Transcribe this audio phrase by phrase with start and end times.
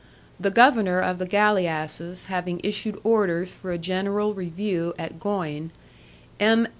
[0.39, 5.69] The governor of the galeasses having issued orders for a general review at Gouyn,
[6.39, 6.67] M.